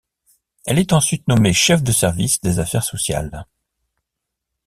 [0.65, 3.45] Elle est ensuite nommée chef de service des Affaires sociales.